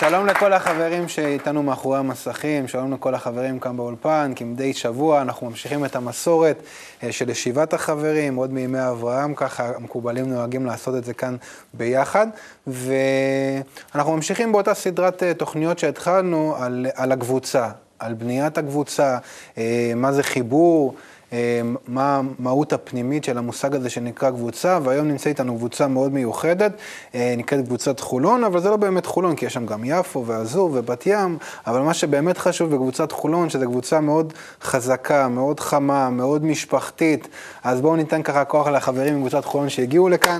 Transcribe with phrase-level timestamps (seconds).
[0.00, 5.84] שלום לכל החברים שאיתנו מאחורי המסכים, שלום לכל החברים כאן באולפן, כמדי שבוע אנחנו ממשיכים
[5.84, 6.62] את המסורת
[7.02, 11.36] אה, של ישיבת החברים, עוד מימי אברהם, ככה המקובלים נוהגים לעשות את זה כאן
[11.74, 12.26] ביחד,
[12.66, 19.18] ואנחנו ממשיכים באותה סדרת אה, תוכניות שהתחלנו על, על הקבוצה, על בניית הקבוצה,
[19.58, 20.94] אה, מה זה חיבור.
[21.32, 26.72] אה, מה המהות הפנימית של המושג הזה שנקרא קבוצה, והיום נמצא איתנו קבוצה מאוד מיוחדת,
[27.14, 30.70] אה, נקראת קבוצת חולון, אבל זה לא באמת חולון, כי יש שם גם יפו ואזור
[30.72, 36.44] ובת ים, אבל מה שבאמת חשוב בקבוצת חולון, שזו קבוצה מאוד חזקה, מאוד חמה, מאוד
[36.44, 37.28] משפחתית,
[37.64, 40.38] אז בואו ניתן ככה כוח לחברים מקבוצת חולון שהגיעו לכאן.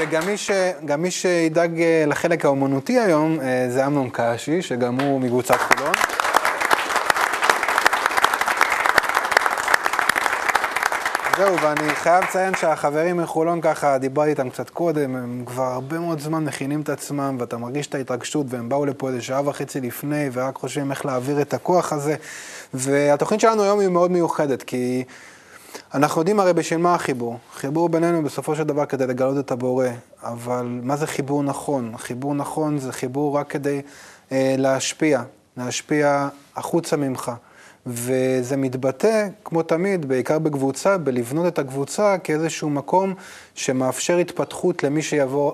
[0.00, 0.50] וגם מי, ש,
[0.98, 5.94] מי שידאג אה, לחלק האומנותי היום אה, זה אמנון קאשי, שגם הוא מקבוצת חולון.
[11.38, 16.20] זהו, ואני חייב לציין שהחברים מחולון ככה, דיברתי איתם קצת קודם, הם כבר הרבה מאוד
[16.20, 20.28] זמן מכינים את עצמם, ואתה מרגיש את ההתרגשות, והם באו לפה איזה שעה וחצי לפני,
[20.32, 22.14] ורק חושבים איך להעביר את הכוח הזה.
[22.74, 25.04] והתוכנית שלנו היום היא מאוד מיוחדת, כי
[25.94, 27.38] אנחנו יודעים הרי בשביל מה החיבור.
[27.54, 29.88] חיבור בינינו בסופו של דבר כדי לגלות את הבורא,
[30.22, 31.96] אבל מה זה חיבור נכון?
[31.96, 33.82] חיבור נכון זה חיבור רק כדי
[34.32, 35.22] אה, להשפיע,
[35.56, 37.32] להשפיע החוצה ממך.
[37.86, 43.14] וזה מתבטא, כמו תמיד, בעיקר בקבוצה, בלבנות את הקבוצה כאיזשהו מקום
[43.54, 45.52] שמאפשר התפתחות למי שיבוא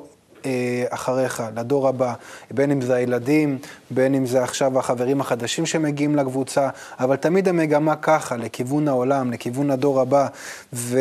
[0.91, 2.15] אחריך, לדור הבא,
[2.51, 3.59] בין אם זה הילדים,
[3.91, 6.69] בין אם זה עכשיו החברים החדשים שמגיעים לקבוצה,
[7.01, 10.27] אבל תמיד המגמה ככה, לכיוון העולם, לכיוון הדור הבא.
[10.73, 10.99] ו...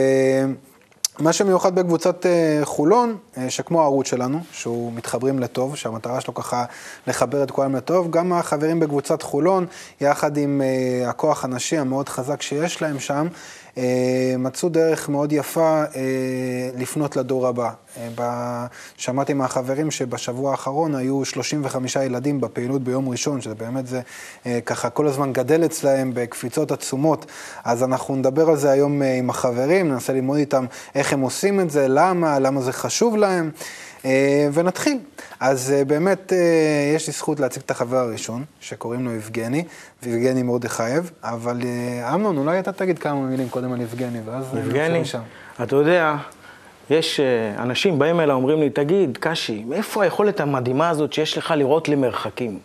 [1.20, 6.66] מה שמיוחד בקבוצת אה, חולון, אה, שכמו הערוץ שלנו, שהוא מתחברים לטוב, שהמטרה שלו ככה
[7.08, 9.66] לחבר את כולם לטוב, גם החברים בקבוצת חולון,
[10.02, 10.62] יחד עם
[11.08, 13.63] הכוח הנשי המאוד חזק שיש להם שם, אה,
[14.40, 17.70] מצאו דרך מאוד יפה אה, לפנות לדור הבא.
[18.20, 18.66] אה,
[18.98, 24.02] שמעתי מהחברים שבשבוע האחרון היו 35 ילדים בפעילות ביום ראשון, שזה באמת זה
[24.66, 27.26] ככה כל הזמן גדל אצלהם בקפיצות עצומות.
[27.64, 31.70] אז אנחנו נדבר על זה היום עם החברים, ננסה ללמוד איתם איך הם עושים את
[31.72, 33.52] זה, למה, למה זה חשוב להם.
[34.06, 34.98] אה, ונתחיל.
[35.40, 36.38] אז אה, באמת אה,
[36.96, 39.64] יש לי זכות להציג את החבר הראשון, שקוראים לו יבגני,
[40.04, 41.62] ויבגני מרדכייב, אבל
[42.14, 45.02] אמנון, אולי אתה תגיד כמה מילים קודם על יבגני, ואז יבגני,
[45.64, 46.16] אתה יודע,
[46.90, 47.20] יש
[47.58, 52.60] אנשים באים אליי, אומרים לי, תגיד, קשי, מאיפה היכולת המדהימה הזאת שיש לך לראות למרחקים?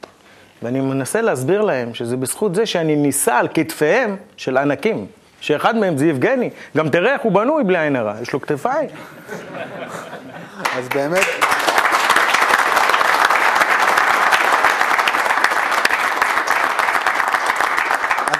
[0.63, 5.07] ואני מנסה להסביר להם שזה בזכות זה שאני נישא על כתפיהם של ענקים,
[5.41, 6.51] שאחד מהם זה יבגני.
[6.77, 8.89] גם תראה איך הוא בנוי בלי עין הרע, יש לו כתפיים.
[10.59, 11.27] אז באמת...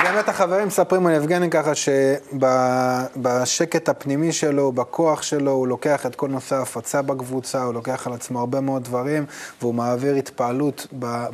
[0.03, 6.29] באמת החברים מספרים על יבגני ככה שבשקט הפנימי שלו, בכוח שלו, הוא לוקח את כל
[6.29, 9.27] נושא ההפצה בקבוצה, הוא לוקח על עצמו הרבה מאוד דברים,
[9.61, 10.87] והוא מעביר התפעלות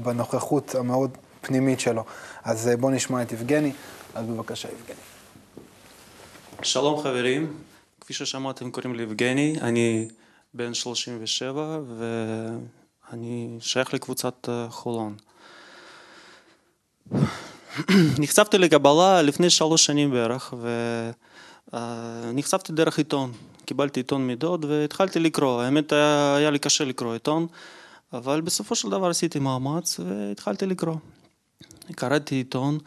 [0.03, 2.05] בנוכחות המאוד פנימית שלו.
[2.45, 3.73] אז אה, בואו נשמע את יבגני.
[4.15, 5.01] אז בבקשה, יבגני.
[6.63, 7.53] שלום חברים,
[8.01, 10.09] כפי ששמעתם קוראים לי יבגני, אני
[10.55, 15.17] בן 37 ואני שייך לקבוצת אה, חולון.
[18.23, 20.55] נחשפתי לקבלה לפני שלוש שנים בערך
[21.73, 23.33] ונחשפתי דרך עיתון.
[23.65, 25.63] קיבלתי עיתון מידות והתחלתי לקרוא.
[25.63, 25.93] האמת
[26.37, 27.47] היה לי קשה לקרוא עיתון,
[28.13, 30.97] אבל בסופו של דבר עשיתי מאמץ והתחלתי לקרוא.
[31.95, 32.79] קראתי עיתון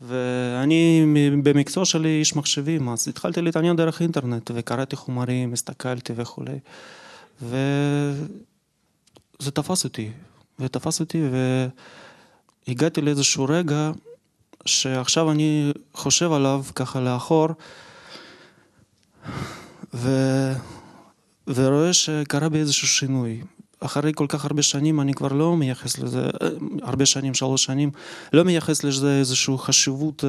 [0.00, 1.04] ואני
[1.42, 6.58] במקצוע שלי איש מחשבים, אז התחלתי להתעניין דרך אינטרנט וקראתי חומרים, הסתכלתי וכולי.
[7.40, 8.20] וזה
[9.50, 10.10] תפס אותי,
[10.58, 11.22] ותפס אותי,
[12.68, 13.90] והגעתי לאיזשהו רגע
[14.66, 17.48] שעכשיו אני חושב עליו ככה לאחור,
[19.94, 20.08] ו...
[21.46, 23.42] ורואה שקרה בי איזשהו שינוי.
[23.80, 26.26] אחרי כל כך הרבה שנים אני כבר לא מייחס לזה,
[26.82, 27.90] הרבה שנים, שלוש שנים,
[28.32, 30.24] לא מייחס לזה איזושהי חשיבות,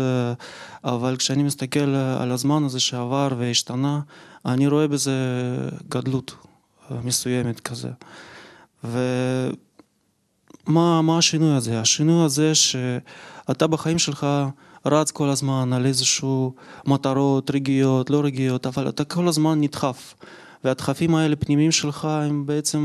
[0.83, 3.99] אבל כשאני מסתכל על הזמן הזה שעבר והשתנה,
[4.45, 5.13] אני רואה בזה
[5.89, 6.35] גדלות.
[7.03, 7.89] מסוימת כזה.
[8.83, 9.01] ומה
[11.01, 11.79] מה השינוי הזה?
[11.81, 14.27] השינוי הזה שאתה בחיים שלך
[14.85, 16.53] רץ כל הזמן על איזשהו
[16.85, 20.13] מטרות רגיעות, לא רגיעות, אבל אתה כל הזמן נדחף.
[20.63, 22.79] והדחפים האלה פנימיים שלך הם בעצם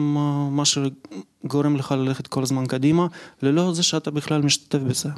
[0.51, 3.07] מה שגורם לך ללכת כל הזמן קדימה,
[3.43, 5.09] ללא זה שאתה בכלל משתתף בזה.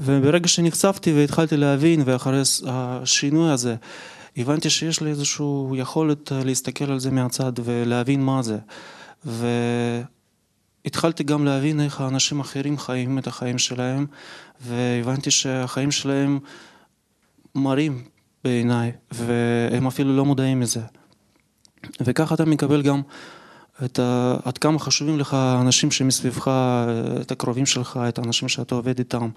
[0.00, 3.76] וברגע שנחשפתי והתחלתי להבין, ואחרי השינוי הזה,
[4.36, 8.58] הבנתי שיש לי איזושהי יכולת אה, להסתכל על זה מהצד ולהבין מה זה.
[10.84, 14.06] והתחלתי גם להבין איך האנשים אחרים חיים את החיים שלהם,
[14.60, 16.38] והבנתי שהחיים שלהם
[17.54, 18.04] מראים
[18.44, 20.80] בעיניי, והם אפילו לא מודעים מזה.
[22.00, 23.02] וככה אתה מקבל גם
[23.84, 24.36] את ה...
[24.44, 26.50] עד כמה חשובים לך האנשים שמסביבך,
[27.20, 29.28] את הקרובים שלך, את האנשים שאתה עובד איתם.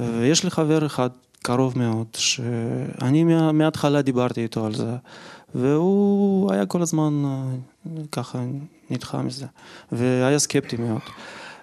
[0.00, 1.10] יש לי חבר אחד
[1.46, 4.96] קרוב מאוד, שאני מההתחלה דיברתי איתו על זה,
[5.54, 7.24] והוא היה כל הזמן
[8.12, 8.38] ככה
[8.90, 9.46] נדחה מזה,
[9.92, 11.00] והיה סקפטי מאוד.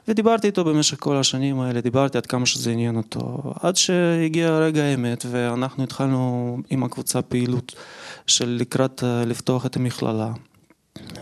[0.07, 4.83] ודיברתי איתו במשך כל השנים האלה, דיברתי עד כמה שזה עניין אותו, עד שהגיע רגע
[4.83, 7.75] האמת ואנחנו התחלנו עם הקבוצה פעילות
[8.27, 10.31] של לקראת לפתוח את המכללה.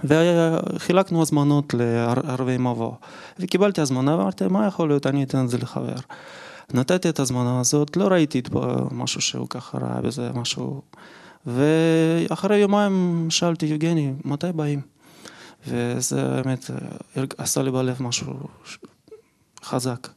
[0.04, 2.92] וחילקנו הזמנות לערבי מבוא,
[3.40, 5.96] וקיבלתי הזמנה ואמרתי, מה יכול להיות, אני אתן את זה לחבר.
[6.74, 8.42] נתתי את הזמנה הזאת, לא ראיתי
[8.92, 10.82] משהו שהוא ככה ראה בזה, משהו...
[11.46, 14.82] ואחרי יומיים שאלתי, יוגני, מתי באים?
[15.68, 16.70] וזה באמת
[17.38, 18.34] עשה לי בלב משהו
[19.64, 20.08] חזק.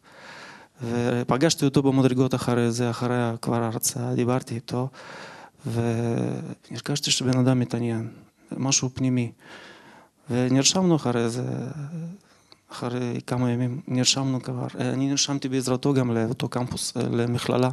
[0.82, 4.88] ופגשתי אותו במדרגות אחרי זה, אחרי כבר ההרצאה, דיברתי איתו,
[5.66, 8.08] והרגשתי שבן אדם מתעניין,
[8.56, 9.32] משהו פנימי.
[10.30, 11.44] ונרשמנו אחרי זה,
[12.72, 17.70] אחרי כמה ימים, נרשמנו כבר, אני נרשמתי בעזרתו גם לאותו קמפוס, למכללה.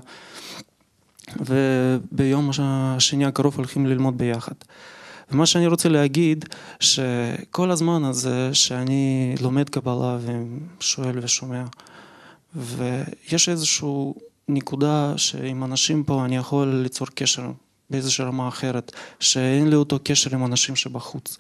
[1.40, 4.54] וביום השני הקרוב הולכים ללמוד ביחד.
[5.32, 6.46] ומה שאני רוצה להגיד,
[6.80, 10.18] שכל הזמן הזה שאני לומד קבלה
[10.80, 11.64] ושואל ושומע,
[12.56, 14.14] ויש איזושהי
[14.48, 17.52] נקודה שעם אנשים פה אני יכול ליצור קשר
[17.90, 21.38] באיזושהי רמה אחרת, שאין לי אותו קשר עם אנשים שבחוץ.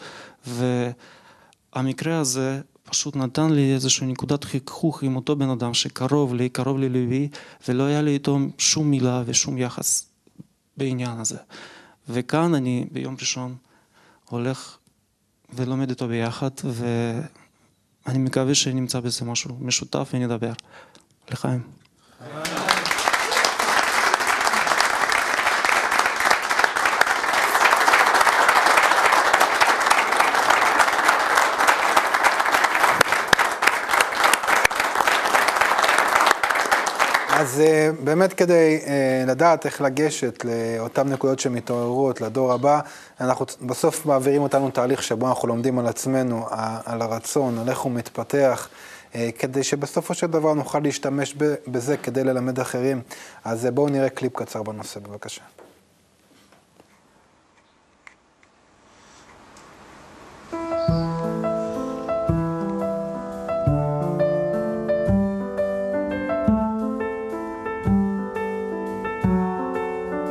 [1.75, 6.77] והמקרה הזה פשוט נתן לי איזושהי נקודת חיכוך עם אותו בן אדם שקרוב לי, קרוב
[6.79, 7.29] לליבי,
[7.67, 10.05] ולא היה לי איתו שום מילה ושום יחס
[10.77, 11.37] בעניין הזה.
[12.09, 13.55] וכאן אני ביום ראשון
[14.29, 14.77] הולך
[15.53, 20.53] ולומד איתו ביחד, ואני מקווה שנמצא בזה משהו משותף ונדבר.
[21.31, 21.61] לחיים.
[37.59, 42.79] אז אה, באמת כדי אה, לדעת איך לגשת לאותן נקודות שמתעוררות לדור הבא,
[43.21, 46.45] אנחנו בסוף מעבירים אותנו תהליך שבו אנחנו לומדים על עצמנו,
[46.85, 48.69] על הרצון, על איך הוא מתפתח,
[49.15, 51.35] אה, כדי שבסופו של דבר נוכל להשתמש
[51.67, 53.01] בזה כדי ללמד אחרים.
[53.45, 55.58] אז בואו נראה קליפ קצר בנושא, בבקשה.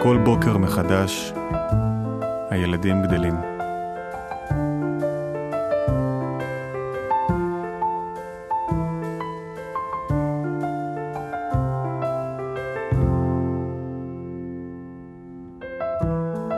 [0.09, 1.33] כל בוקר מחדש
[2.51, 3.35] הילדים גדלים.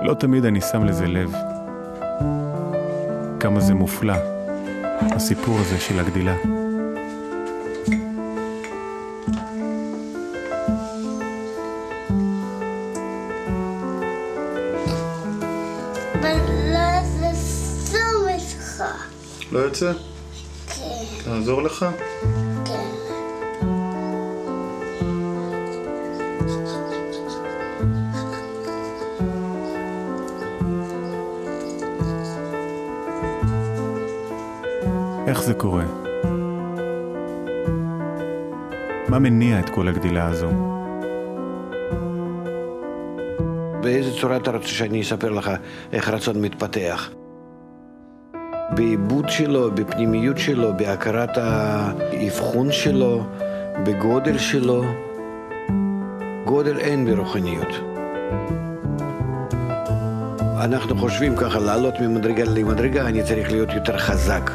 [0.02, 1.34] לא תמיד אני שם לזה לב.
[3.40, 4.14] כמה זה מופלא,
[5.00, 6.59] הסיפור הזה של הגדילה.
[19.70, 19.92] לא יוצא?
[19.92, 21.24] כן.
[21.24, 21.86] תעזור לך?
[22.64, 22.74] כן.
[35.26, 35.84] איך זה קורה?
[39.08, 40.48] מה מניע את כל הגדילה הזו?
[43.82, 45.50] באיזה צורה אתה רוצה שאני אספר לך
[45.92, 47.10] איך רצון מתפתח?
[48.80, 53.24] בעיבוד שלו, בפנימיות שלו, בהכרת האבחון שלו,
[53.84, 54.84] בגודל שלו.
[56.44, 57.68] גודל אין ברוחניות.
[60.64, 64.50] אנחנו חושבים ככה, לעלות ממדרגה למדרגה, אני צריך להיות יותר חזק.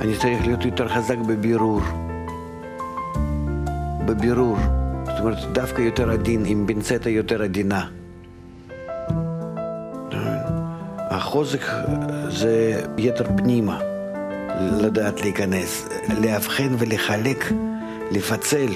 [0.00, 1.80] אני צריך להיות יותר חזק בבירור.
[4.06, 4.56] בבירור.
[5.04, 7.86] זאת אומרת, דווקא יותר עדין, עם פינצטה יותר עדינה.
[11.10, 11.62] החוזק
[12.34, 13.80] זה יתר פנימה,
[14.80, 15.88] לדעת להיכנס,
[16.22, 17.52] לאבחן ולחלק,
[18.10, 18.66] לפצל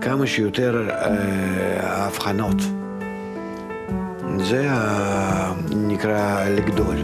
[0.00, 2.56] כמה שיותר אה, הבחנות.
[4.38, 4.68] זה
[5.76, 6.96] נקרא לגדול.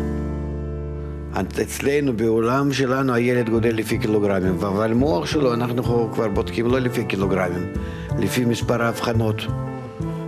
[1.62, 7.04] אצלנו, בעולם שלנו, הילד גודל לפי קילוגרמים, אבל מוח שלו אנחנו כבר בודקים לא לפי
[7.04, 7.72] קילוגרמים,
[8.18, 9.42] לפי מספר ההבחנות.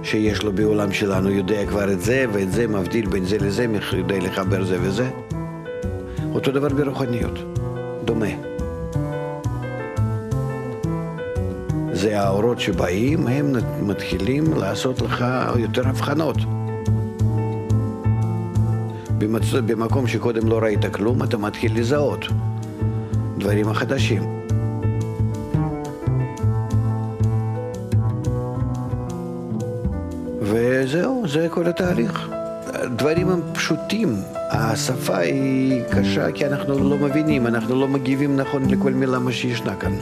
[0.03, 4.19] שיש לו בעולם שלנו, יודע כבר את זה ואת זה, מבדיל בין זה לזה, יודע
[4.19, 5.11] לחבר זה וזה.
[6.35, 7.39] אותו דבר ברוחניות,
[8.05, 8.27] דומה.
[11.93, 15.25] זה האורות שבאים, הם מתחילים לעשות לך
[15.57, 16.37] יותר הבחנות.
[19.19, 19.55] במצ...
[19.55, 22.25] במקום שקודם לא ראית כלום, אתה מתחיל לזהות
[23.39, 24.23] דברים החדשים.
[30.41, 32.32] וזהו, זה כל התהליך.
[32.97, 34.17] דברים הם פשוטים,
[34.51, 39.77] השפה היא קשה כי אנחנו לא מבינים, אנחנו לא מגיבים נכון לכל מילה מה שישנה
[39.77, 39.93] כאן.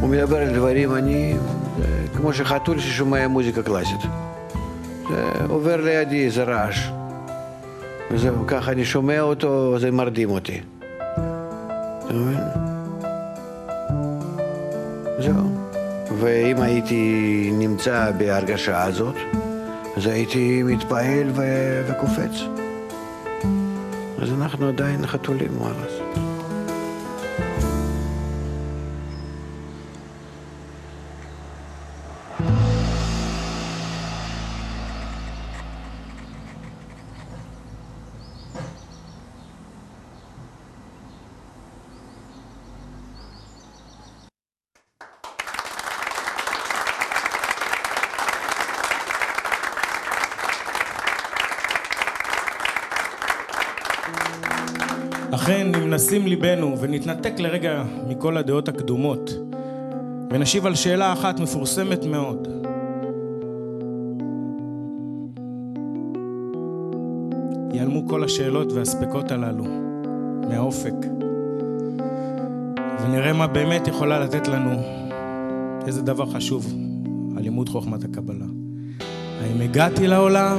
[0.00, 1.36] הוא מדבר על דברים, אני,
[2.16, 4.00] כמו שחתול ששומע מוזיקה קלאסית.
[5.08, 6.88] זה עובר לידי איזה רעש.
[8.10, 10.60] וזהו, ככה אני שומע אותו, זה מרדים אותי.
[12.06, 12.63] אתה מבין?
[16.24, 19.14] ואם הייתי נמצא בהרגשה הזאת,
[19.96, 22.40] אז הייתי מתפעל ו- וקופץ.
[24.22, 26.23] אז אנחנו עדיין חתולים, מה לעשות?
[55.94, 59.30] נשים ליבנו ונתנתק לרגע מכל הדעות הקדומות,
[60.30, 62.48] ונשיב על שאלה אחת מפורסמת מאוד.
[67.72, 69.64] ייעלמו כל השאלות והספקות הללו
[70.48, 70.94] מהאופק,
[73.02, 74.70] ונראה מה באמת יכולה לתת לנו
[75.86, 76.74] איזה דבר חשוב
[77.36, 78.46] על לימוד חוכמת הקבלה.
[79.42, 80.58] האם הגעתי לעולם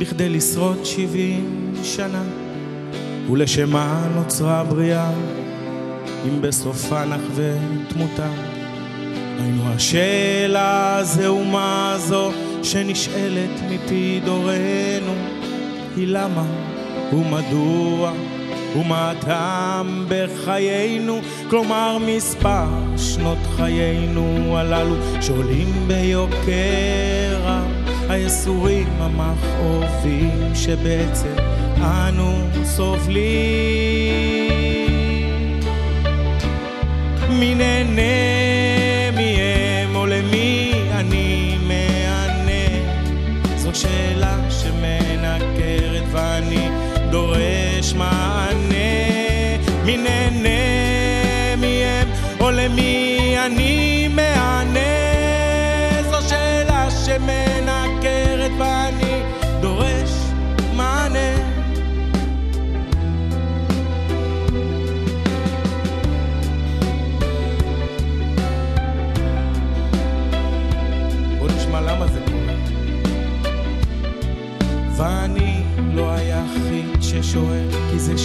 [0.00, 2.41] בכדי לשרוד שבעים שנה?
[3.30, 5.10] ולשם מה נוצרה הבריאה,
[6.28, 7.52] אם בסופה נחווה
[7.88, 8.28] תמותה.
[9.40, 12.30] היינו השאלה הזו ומה זו
[12.62, 15.14] שנשאלת מפי דורנו,
[15.96, 16.44] היא למה
[17.12, 18.12] ומדוע
[18.76, 27.64] ומה הטעם בחיינו, כלומר מספר שנות חיינו הללו שעולים ביוקר רב,
[28.08, 31.51] היסורים המכאובים שבעצם
[31.82, 33.22] אנו סובלים.
[37.30, 38.31] מי נהנה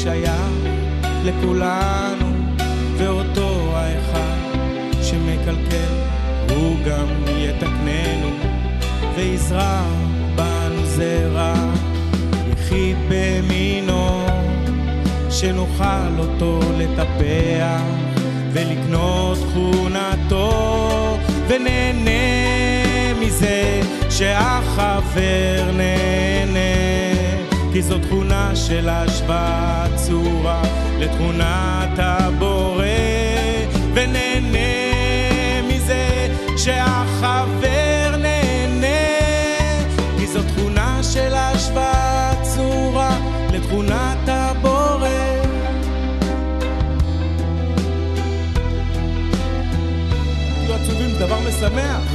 [0.08, 0.32] שייך
[1.24, 2.26] לכולנו,
[2.98, 4.38] ואותו האחד
[5.02, 5.94] שמקלקל,
[6.50, 8.30] הוא גם יתקננו,
[9.16, 9.84] ויזרע
[10.36, 11.54] בנו זרע,
[12.54, 14.26] יחיד במינו,
[15.30, 17.82] שנוכל אותו לטפח,
[18.54, 22.10] ולקנות תכונתו, ונהנה
[23.20, 27.07] מזה שהחבר נהנה
[27.78, 30.62] כי זו תכונה של השוואת צורה
[31.00, 32.86] לתכונת הבורא
[33.94, 34.58] ונהנה
[35.68, 38.88] מזה שהחבר נהנה
[40.18, 43.18] כי זו תכונה של השוואת צורה
[43.54, 45.10] לתכונת הבורא
[50.88, 52.07] זה דבר משמח.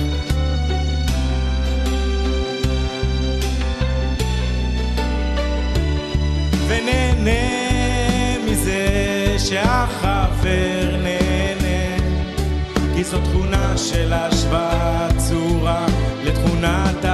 [9.53, 11.97] שהחבר נהנה
[12.95, 15.87] כי זו תכונה של השוואת צורה
[16.25, 17.12] לתכונת הבורא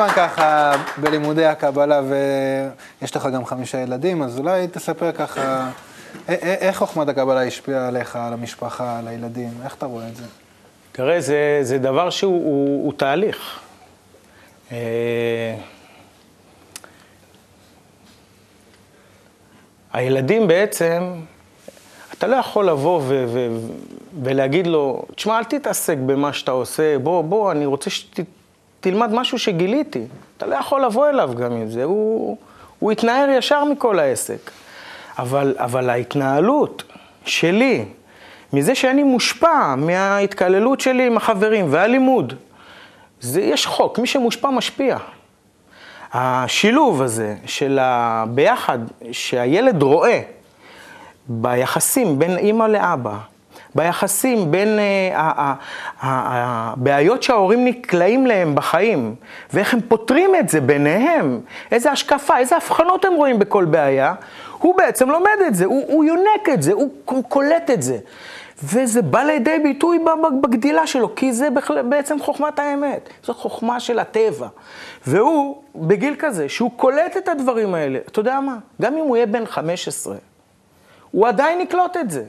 [0.00, 2.00] זמן ככה בלימודי הקבלה
[3.00, 5.70] ויש לך גם חמישה ילדים, אז אולי תספר ככה,
[6.28, 10.24] איך חוכמת הקבלה השפיעה עליך, על המשפחה, על הילדים, איך אתה רואה את זה?
[10.92, 13.60] תראה, זה, זה דבר שהוא הוא, הוא תהליך.
[14.72, 15.56] אה,
[19.92, 21.14] הילדים בעצם,
[22.12, 23.48] אתה לא יכול לבוא ו- ו-
[24.22, 27.90] ולהגיד לו, תשמע, אל תתעסק במה שאתה עושה, בוא, בוא, אני רוצה
[28.80, 30.04] שתלמד משהו שגיליתי.
[30.36, 32.36] אתה לא יכול לבוא אליו גם עם זה, הוא,
[32.78, 34.50] הוא יתנער ישר מכל העסק.
[35.18, 36.82] אבל, אבל ההתנהלות
[37.24, 37.84] שלי,
[38.52, 42.34] מזה שאני מושפע מההתקללות שלי עם החברים והלימוד,
[43.20, 44.96] זה, יש חוק, מי שמושפע משפיע.
[46.12, 48.78] השילוב הזה של הביחד,
[49.12, 50.20] שהילד רואה
[51.28, 53.16] ביחסים בין אימא לאבא,
[53.74, 55.54] ביחסים בין אה,
[56.00, 59.14] הבעיות שההורים נקלעים להם בחיים,
[59.52, 61.40] ואיך הם פותרים את זה ביניהם,
[61.72, 64.14] איזה השקפה, איזה הבחנות הם רואים בכל בעיה,
[64.58, 67.98] הוא בעצם לומד את זה, הוא, הוא יונק את זה, הוא קולט את זה.
[68.64, 69.98] וזה בא לידי ביטוי
[70.42, 71.48] בגדילה שלו, כי זה
[71.88, 74.48] בעצם חוכמת האמת, זו חוכמה של הטבע.
[75.06, 78.56] והוא, בגיל כזה, שהוא קולט את הדברים האלה, אתה יודע מה?
[78.82, 80.16] גם אם הוא יהיה בן 15,
[81.10, 82.24] הוא עדיין יקלוט את זה.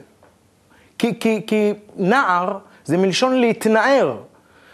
[1.01, 4.17] כי, כי, כי נער זה מלשון להתנער.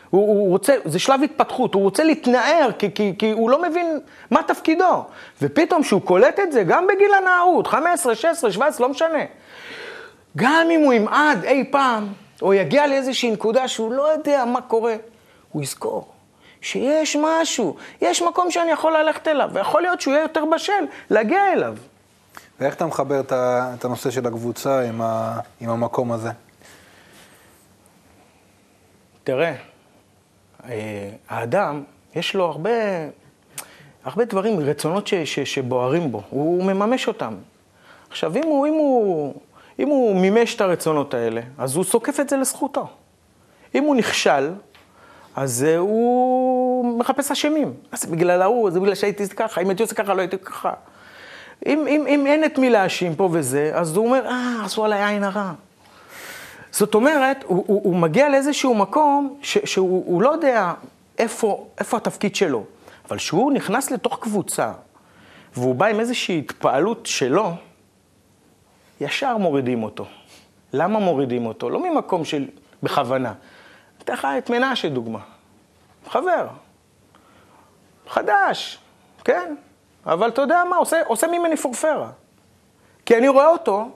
[0.10, 4.00] הוא, הוא רוצה, זה שלב התפתחות, הוא רוצה להתנער, כי, כי, כי הוא לא מבין
[4.32, 5.04] מה תפקידו.
[5.42, 9.24] ופתאום שהוא קולט את זה, גם בגיל הנערות, 15, 16, 17, לא משנה.
[10.38, 12.08] גם אם הוא ימעד אי פעם,
[12.42, 14.96] או יגיע לאיזושהי נקודה שהוא לא יודע מה קורה,
[15.52, 16.08] הוא יזכור
[16.62, 21.54] שיש משהו, יש מקום שאני יכול ללכת אליו, ויכול להיות שהוא יהיה יותר בשל להגיע
[21.54, 21.76] אליו.
[22.60, 26.30] ואיך אתה מחבר את הנושא של הקבוצה עם, ה, עם המקום הזה?
[29.24, 29.56] תראה,
[30.66, 31.84] אה, האדם,
[32.16, 32.70] יש לו הרבה,
[34.04, 37.36] הרבה דברים, רצונות ש, ש, שבוערים בו, הוא מממש אותם.
[38.10, 39.34] עכשיו, אם הוא, אם הוא
[39.80, 42.88] אם הוא מימש את הרצונות האלה, אז הוא סוקף את זה לזכותו.
[43.76, 44.54] אם הוא נכשל,
[45.36, 47.74] אז uh, הוא מחפש אשמים.
[47.92, 50.74] אז בגלל ההוא, זה בגלל שהייתי ככה, אם הייתי עושה ככה, לא הייתי ככה.
[51.66, 55.04] אם, אם, אם אין את מי להאשים פה וזה, אז הוא אומר, אה, עשו עליי
[55.04, 55.54] עין הרע.
[56.72, 60.74] זאת אומרת, הוא, הוא, הוא מגיע לאיזשהו מקום ש, שהוא לא יודע
[61.18, 62.64] איפה, איפה התפקיד שלו,
[63.10, 64.72] אבל כשהוא נכנס לתוך קבוצה,
[65.56, 67.52] והוא בא עם איזושהי התפעלות שלו,
[69.02, 70.06] ישר מורידים אותו.
[70.74, 71.70] למה מורידים אותו?
[71.70, 72.46] לא ממקום של
[72.84, 73.34] בכוונה.
[74.04, 75.20] אתן לך את מנשה דוגמה.
[76.08, 76.48] חבר.
[78.08, 78.80] חדש,
[79.24, 79.56] כן?
[80.08, 82.10] אבל אתה יודע מה, עושה, עושה ממני פורפרה.
[83.06, 83.90] כי אני רואה אותו,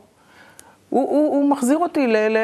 [0.90, 2.38] הוא, הוא, הוא מחזיר אותי ל, ל...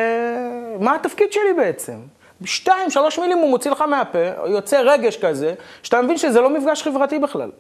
[0.80, 1.98] מה התפקיד שלי בעצם?
[2.46, 5.54] שתיים, שלוש מילים הוא מוציא לך מהפה, יוצא רגש כזה,
[5.84, 7.52] שאתה מבין שזה לא מפגש חברתי בכלל.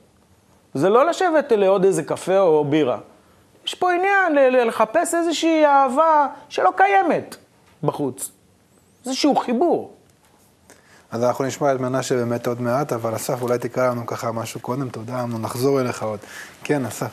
[0.74, 2.98] זה לא לשבת לעוד איזה קפה או בירה.
[3.66, 7.36] יש פה עניין לחפש איזושהי אהבה שלא קיימת
[7.84, 8.32] בחוץ.
[9.06, 9.97] איזשהו חיבור.
[11.12, 14.60] אז אנחנו נשמע את מנשה באמת עוד מעט, אבל אסף, אולי תקרא לנו ככה משהו
[14.60, 16.20] קודם, תודה, אנחנו נחזור אליך עוד.
[16.64, 17.12] כן, אסף.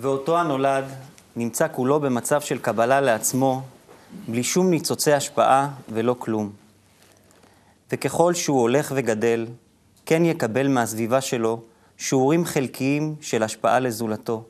[0.00, 0.84] ואותו הנולד
[1.36, 3.62] נמצא כולו במצב של קבלה לעצמו,
[4.28, 6.50] בלי שום ניצוצי השפעה ולא כלום.
[7.92, 9.46] וככל שהוא הולך וגדל,
[10.06, 11.62] כן יקבל מהסביבה שלו
[11.96, 14.44] שיעורים חלקיים של השפעה לזולתו.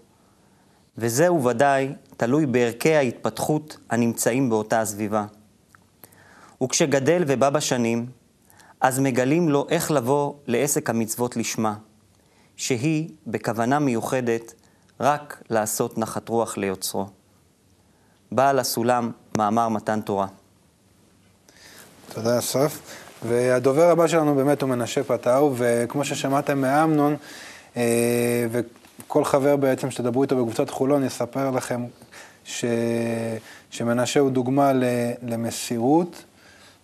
[0.99, 5.25] וזהו ודאי תלוי בערכי ההתפתחות הנמצאים באותה הסביבה.
[6.63, 8.07] וכשגדל ובא בשנים,
[8.83, 11.75] אז מגלים לו איך לבוא לעסק המצוות לשמה,
[12.57, 14.55] שהיא, בכוונה מיוחדת,
[15.01, 17.07] רק לעשות נחת רוח ליוצרו.
[18.33, 20.27] בעל הסולם, מאמר מתן תורה.
[22.15, 22.79] תודה, אסף.
[23.23, 27.17] והדובר הבא שלנו באמת הוא מנשה פתאו, וכמו ששמעתם מאמנון,
[27.77, 28.47] אה,
[29.07, 31.85] כל חבר בעצם שתדברו איתו בקבוצת חולון יספר לכם
[32.45, 32.65] ש...
[33.71, 34.73] שמנשה הוא דוגמה
[35.23, 36.25] למסירות,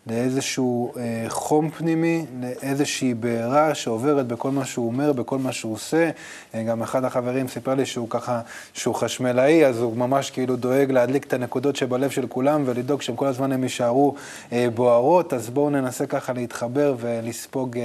[0.09, 6.11] לאיזשהו אה, חום פנימי, לאיזושהי בעירה שעוברת בכל מה שהוא אומר, בכל מה שהוא עושה.
[6.55, 8.40] אה, גם אחד החברים סיפר לי שהוא ככה,
[8.75, 13.27] שהוא חשמלאי, אז הוא ממש כאילו דואג להדליק את הנקודות שבלב של כולם ולדאוג שכל
[13.27, 14.14] הזמן הם יישארו
[14.53, 15.33] אה, בוערות.
[15.33, 17.79] אז בואו ננסה ככה להתחבר ולספוג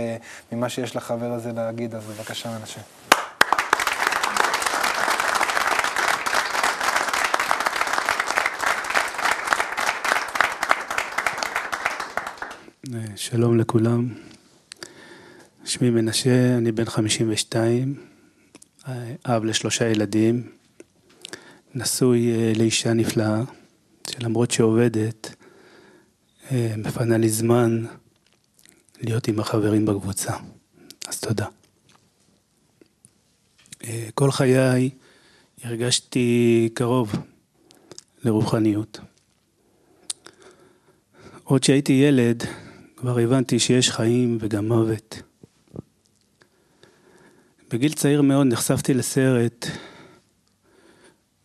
[0.51, 1.95] ממה שיש לחבר הזה להגיד.
[1.95, 2.79] אז בבקשה, מנשה.
[13.15, 14.13] שלום לכולם.
[15.65, 17.95] שמי מנשה, אני בן 52,
[19.25, 20.51] אב לשלושה ילדים,
[21.75, 23.41] נשוי אה, לאישה נפלאה,
[24.09, 25.35] שלמרות שעובדת,
[26.51, 27.85] אה, מפנה לי זמן
[29.01, 30.33] להיות עם החברים בקבוצה.
[31.07, 31.47] אז תודה.
[33.83, 34.89] אה, כל חיי
[35.63, 37.13] הרגשתי קרוב
[38.23, 38.99] לרוחניות.
[41.43, 42.43] עוד שהייתי ילד,
[43.03, 45.21] כבר הבנתי שיש חיים וגם מוות.
[47.71, 49.65] בגיל צעיר מאוד נחשפתי לסרט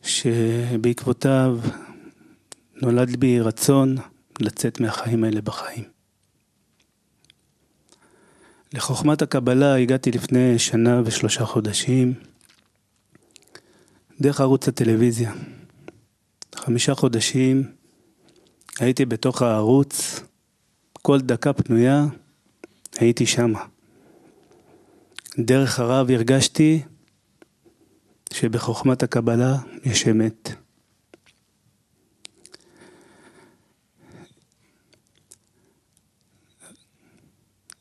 [0.03, 1.59] שבעקבותיו
[2.83, 3.97] נולד בי רצון
[4.41, 5.85] לצאת מהחיים האלה בחיים.
[8.73, 12.15] לחוכמת הקבלה הגעתי לפני שנה ושלושה חודשים
[14.21, 15.33] דרך ערוץ הטלוויזיה.
[16.55, 17.73] חמישה חודשים
[18.81, 20.21] הייתי בתוך הערוץ,
[21.09, 22.05] כל דקה פנויה
[22.99, 23.67] הייתי שמה.
[25.39, 26.83] דרך הרב הרגשתי
[28.33, 30.51] שבחוכמת הקבלה יש אמת.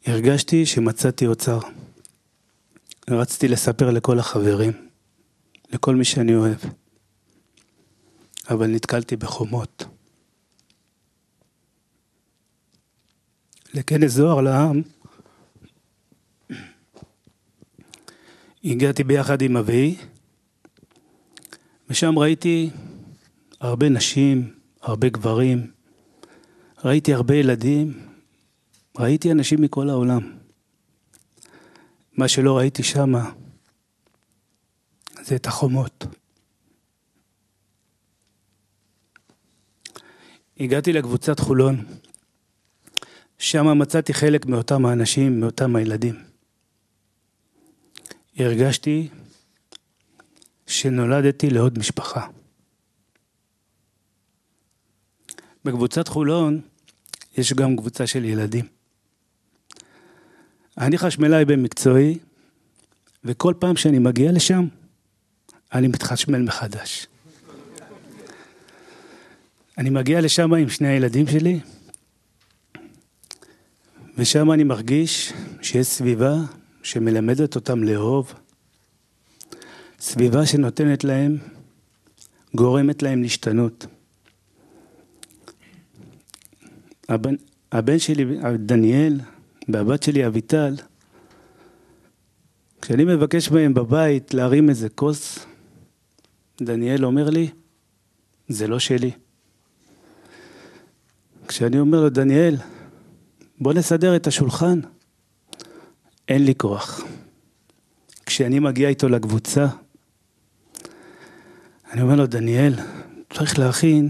[0.05, 1.59] הרגשתי שמצאתי אוצר.
[3.09, 4.71] רצתי לספר לכל החברים,
[5.73, 6.59] לכל מי שאני אוהב,
[8.49, 9.96] אבל נתקלתי בחומות.
[13.77, 14.81] לכנס זוהר לעם
[18.63, 19.95] הגעתי ביחד עם אבי,
[21.89, 22.69] ושם ראיתי
[23.59, 25.71] הרבה נשים, הרבה גברים,
[26.85, 28.07] ראיתי הרבה ילדים,
[28.99, 30.37] ראיתי אנשים מכל העולם.
[32.13, 33.31] מה שלא ראיתי שמה
[35.21, 36.05] זה את החומות.
[40.59, 41.85] הגעתי לקבוצת חולון,
[43.37, 46.23] שם מצאתי חלק מאותם האנשים, מאותם הילדים.
[48.37, 49.07] הרגשתי
[50.67, 52.27] שנולדתי לעוד משפחה.
[55.65, 56.61] בקבוצת חולון
[57.37, 58.65] יש גם קבוצה של ילדים.
[60.77, 62.17] אני חשמלאי במקצועי,
[63.23, 64.67] וכל פעם שאני מגיע לשם,
[65.73, 67.07] אני מתחשמל מחדש.
[69.77, 71.59] אני מגיע לשם עם שני הילדים שלי,
[74.17, 76.35] ושם אני מרגיש שיש סביבה
[76.83, 78.33] שמלמדת אותם לאהוב,
[79.99, 81.37] סביבה שנותנת להם,
[82.55, 83.85] גורמת להם להשתנות.
[87.09, 87.35] הבן,
[87.71, 88.25] הבן שלי,
[88.57, 89.19] דניאל,
[89.69, 90.75] והבת שלי, אביטל,
[92.81, 95.45] כשאני מבקש מהם בבית להרים איזה כוס,
[96.61, 97.49] דניאל אומר לי,
[98.49, 99.11] זה לא שלי.
[101.47, 102.55] כשאני אומר לו, דניאל,
[103.59, 104.79] בוא נסדר את השולחן,
[106.27, 107.01] אין לי כוח.
[108.25, 109.67] כשאני מגיע איתו לקבוצה,
[111.91, 112.73] אני אומר לו, דניאל,
[113.33, 114.09] צריך להכין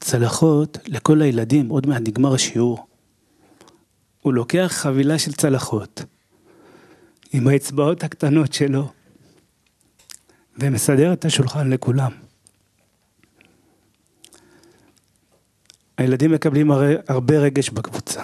[0.00, 2.86] צלחות לכל הילדים, עוד מעט נגמר השיעור.
[4.22, 6.04] הוא לוקח חבילה של צלחות
[7.32, 8.92] עם האצבעות הקטנות שלו
[10.58, 12.10] ומסדר את השולחן לכולם.
[15.98, 16.70] הילדים מקבלים
[17.08, 18.22] הרבה רגש בקבוצה.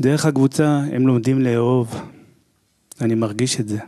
[0.00, 1.94] דרך הקבוצה הם לומדים לאהוב,
[3.00, 3.78] אני מרגיש את זה.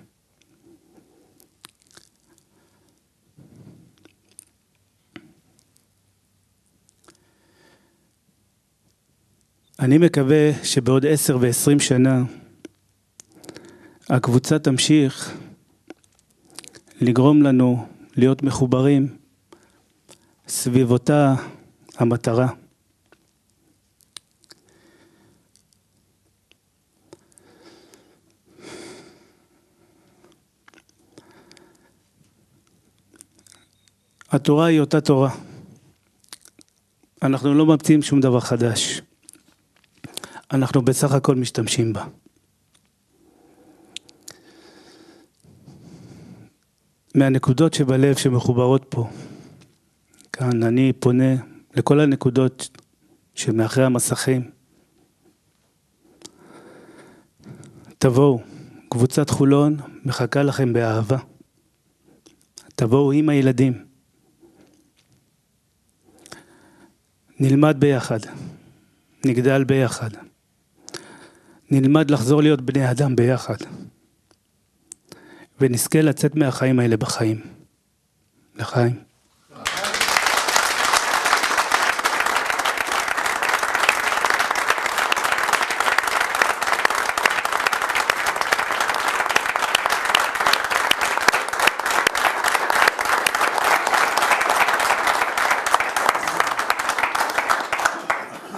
[9.80, 12.22] אני מקווה שבעוד עשר ועשרים שנה
[14.08, 15.34] הקבוצה תמשיך
[17.00, 17.86] לגרום לנו
[18.16, 19.16] להיות מחוברים
[20.48, 21.34] סביב אותה
[21.96, 22.63] המטרה.
[34.34, 35.30] התורה היא אותה תורה.
[37.22, 39.02] אנחנו לא ממציאים שום דבר חדש.
[40.52, 42.06] אנחנו בסך הכל משתמשים בה.
[47.14, 49.08] מהנקודות שבלב שמחוברות פה,
[50.32, 51.34] כאן אני פונה
[51.76, 52.78] לכל הנקודות
[53.34, 54.50] שמאחרי המסכים.
[57.98, 58.40] תבואו,
[58.88, 61.18] קבוצת חולון מחכה לכם באהבה.
[62.74, 63.93] תבואו עם הילדים.
[67.40, 68.18] נלמד ביחד,
[69.24, 70.10] נגדל ביחד.
[71.70, 73.56] נלמד לחזור להיות בני אדם ביחד,
[75.60, 77.40] ונזכה לצאת מהחיים האלה בחיים.
[78.56, 79.03] לחיים.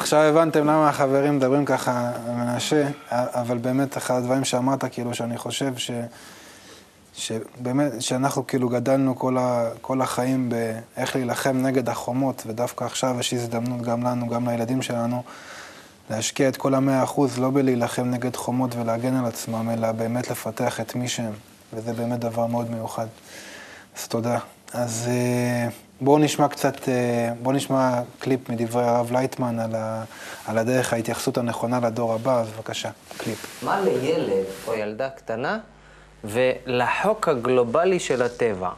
[0.07, 5.77] עכשיו הבנתם למה החברים מדברים ככה מהשה, אבל באמת אחד הדברים שאמרת, כאילו, שאני חושב
[5.77, 5.91] ש...
[7.15, 13.33] שבאמת, שאנחנו כאילו גדלנו כל, ה, כל החיים באיך להילחם נגד החומות, ודווקא עכשיו יש
[13.33, 15.23] הזדמנות גם לנו, גם לילדים שלנו,
[16.11, 20.81] להשקיע את כל המאה אחוז, לא בלהילחם נגד חומות ולהגן על עצמם, אלא באמת לפתח
[20.81, 21.33] את מי שהם,
[21.73, 23.07] וזה באמת דבר מאוד מיוחד.
[23.99, 24.39] אז תודה.
[24.73, 25.69] אז אה,
[26.01, 30.05] בואו נשמע קצת, אה, בואו נשמע קליפ מדברי הרב לייטמן על, ה,
[30.47, 33.63] על הדרך ההתייחסות הנכונה לדור הבא, אז בבקשה, קליפ.
[33.63, 35.59] מה לילד או ילדה קטנה
[36.25, 38.71] ולחוק הגלובלי של הטבע?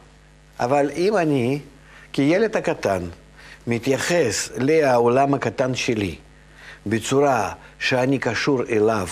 [0.59, 1.59] אבל אם אני,
[2.13, 3.03] כילד הקטן,
[3.67, 6.15] מתייחס לעולם הקטן שלי
[6.85, 9.07] בצורה שאני קשור אליו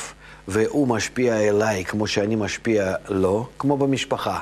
[0.48, 4.40] והוא משפיע אליי כמו שאני משפיע לו, כמו במשפחה.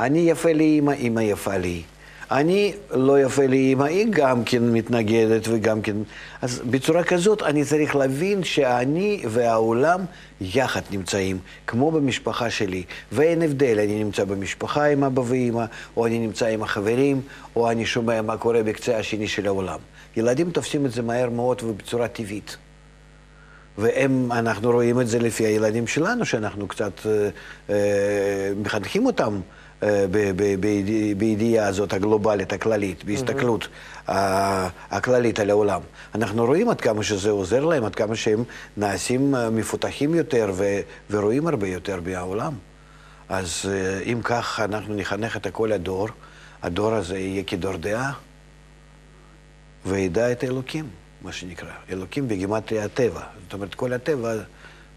[0.00, 1.82] אני יפה לאמא, אמא יפה לי.
[2.30, 5.96] אני לא יפה לאמא, היא גם כן מתנגדת וגם כן...
[6.42, 10.00] אז בצורה כזאת אני צריך להבין שאני והעולם
[10.40, 12.84] יחד נמצאים, כמו במשפחה שלי.
[13.12, 15.64] ואין הבדל, אני נמצא במשפחה עם אבא ואמא,
[15.96, 17.20] או אני נמצא עם החברים,
[17.56, 19.78] או אני שומע מה קורה בקצה השני של העולם.
[20.16, 22.56] ילדים תופסים את זה מהר מאוד ובצורה טבעית.
[23.78, 27.28] ואנחנו רואים את זה לפי הילדים שלנו, שאנחנו קצת אה,
[27.70, 29.40] אה, מחנכים אותם
[31.16, 34.10] בידיעה הזאת הגלובלית, הכללית, בהסתכלות mm-hmm.
[34.90, 35.80] הכללית על העולם.
[36.14, 38.44] אנחנו רואים עד כמה שזה עוזר להם, עד כמה שהם
[38.76, 40.52] נעשים אה, מפותחים יותר
[41.10, 42.52] ורואים הרבה יותר מהעולם.
[43.28, 46.08] אז אה, אם כך אנחנו נחנך את כל הדור,
[46.62, 48.12] הדור הזה יהיה כדור דעה
[49.86, 50.88] וידע את האלוקים.
[51.22, 51.68] מה שנקרא.
[51.90, 53.20] אלוקים בגימטריה הטבע.
[53.44, 54.34] זאת אומרת, כל הטבע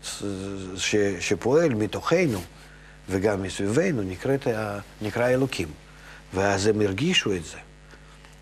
[0.04, 2.40] ש, שפועל מתוכנו
[3.10, 4.48] וגם מסביבנו נקראת,
[5.02, 5.68] נקרא אלוקים.
[6.34, 7.58] ואז הם הרגישו את זה,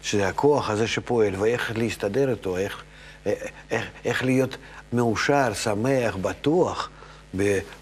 [0.01, 2.83] שזה הכוח הזה שפועל, ואיך להסתדר איתו, איך,
[3.71, 4.57] איך, איך להיות
[4.93, 6.89] מאושר, שמח, בטוח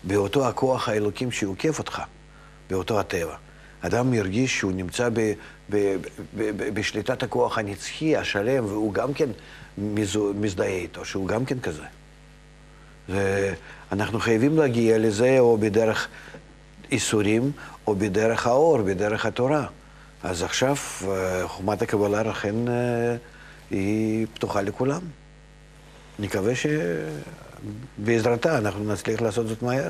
[0.03, 2.01] באותו הכוח האלוקים שעוקף אותך,
[2.69, 3.35] באותו הטבע.
[3.81, 5.33] אדם מרגיש שהוא נמצא ב,
[5.69, 5.95] ב,
[6.37, 9.29] ב, בשליטת הכוח הנצחי, השלם, והוא גם כן
[10.35, 11.83] מזדהה איתו, שהוא גם כן כזה.
[13.09, 16.07] ואנחנו חייבים להגיע לזה או בדרך
[16.91, 17.51] איסורים
[17.87, 19.65] או בדרך האור, בדרך התורה.
[20.23, 20.75] אז עכשיו
[21.07, 23.15] אה, חומת הקבלה לכן אה,
[23.71, 25.01] היא פתוחה לכולם.
[26.19, 26.53] נקווה
[27.97, 29.89] שבעזרתה אנחנו נצליח לעשות זאת מהר.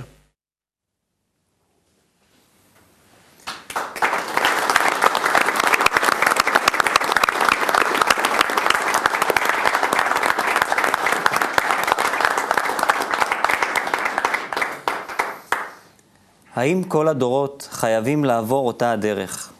[16.55, 19.53] האם כל הדורות חייבים לעבור אותה הדרך?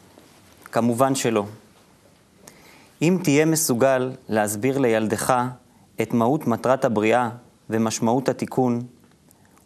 [0.64, 1.46] כמובן שלא.
[3.02, 5.44] אם תהיה מסוגל להסביר לילדך
[6.02, 7.30] את מהות מטרת הבריאה
[7.70, 8.82] ומשמעות התיקון,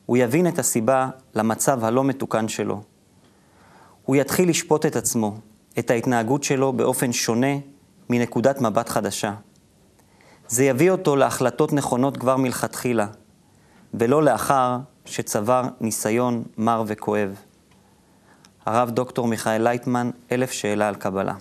[0.06, 2.82] הוא יבין את הסיבה למצב הלא מתוקן שלו.
[4.06, 5.38] הוא יתחיל לשפוט את עצמו,
[5.80, 7.58] את ההתנהגות שלו באופן שונה
[8.10, 9.34] מנקודת מבט חדשה.
[10.48, 13.08] זה יביא אותו להחלטות נכונות כבר מלכתחילה,
[13.94, 17.36] ולא לאחר שצבר ניסיון מר וכואב.
[18.66, 21.34] הרב דוקטור מיכאל לייטמן, אלף שאלה על קבלה.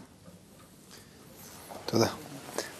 [1.86, 2.06] תודה.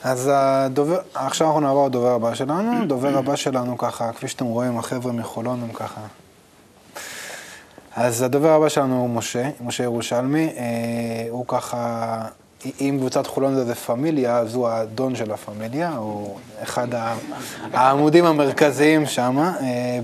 [0.03, 2.73] אז הדובר, עכשיו אנחנו נעבור לדובר הבא שלנו.
[2.83, 6.01] הדובר הבא שלנו ככה, כפי שאתם רואים, החבר'ה מחולון הם ככה.
[7.97, 10.47] אז הדובר הבא שלנו הוא משה, משה ירושלמי.
[10.57, 12.25] אה, הוא ככה
[12.81, 16.89] אם קבוצת חולון זה פמיליה, אז הוא האדון של הפמיליה, הוא אחד
[17.73, 19.39] העמודים המרכזיים שם.
[19.39, 20.01] אה,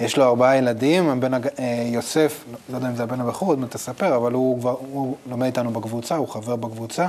[0.00, 1.40] יש לו ארבעה ילדים, הבן, אה,
[1.86, 5.46] יוסף, לא יודע אם זה הבן הבחור, עוד מעט תספר, אבל הוא כבר, הוא לומד
[5.46, 7.08] איתנו בקבוצה, הוא חבר בקבוצה.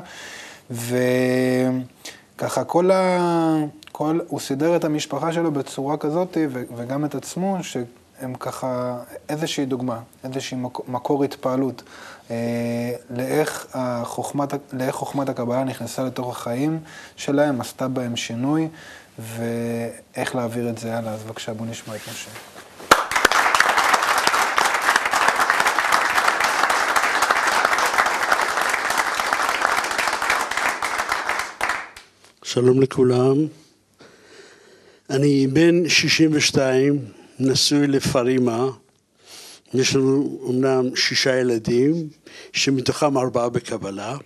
[0.71, 3.57] וככה כל ה...
[3.91, 6.37] כל, הוא סידר את המשפחה שלו בצורה כזאת,
[6.75, 8.97] וגם את עצמו, שהם ככה
[9.29, 11.83] איזושהי דוגמה, איזושהי מקור התפעלות.
[12.31, 16.79] אה, לאיך, החוכמת, לאיך חוכמת הקבלה נכנסה לתוך החיים
[17.15, 18.67] שלהם, עשתה בהם שינוי,
[19.19, 21.13] ואיך להעביר את זה הלאה.
[21.13, 22.29] אז בבקשה, בואו נשמע את משה.
[32.43, 33.35] שלום לכולם.
[35.09, 36.99] אני בן 62,
[37.39, 38.67] נשוי לפרימה.
[39.79, 42.09] יש לנו אמנם שישה ילדים,
[42.53, 44.17] שמתוכם ארבעה בקבלה.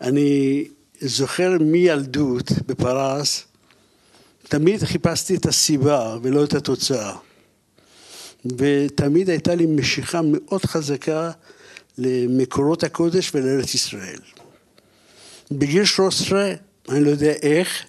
[0.00, 0.64] אני
[1.00, 3.44] זוכר מילדות בפרס,
[4.48, 7.16] תמיד חיפשתי את הסיבה ולא את התוצאה.
[8.58, 11.30] ותמיד הייתה לי משיכה מאוד חזקה
[11.98, 14.18] למקורות הקודש ולארץ ישראל.
[15.50, 16.52] בגיל 13,
[16.88, 17.84] אני לא יודע איך,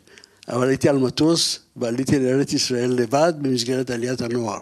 [0.49, 4.59] אבל הייתי על מטוס ועליתי לארץ ישראל לבד במסגרת עליית הנוער.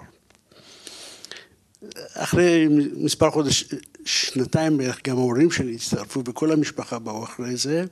[2.14, 2.68] אחרי
[2.98, 3.66] מספר חודש,
[4.06, 7.86] שנתיים בערך, גם ההורים שלי הצטרפו וכל המשפחה באו אחרי זה.